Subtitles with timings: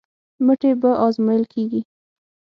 [0.45, 1.81] مټې به ازمویل کېږي.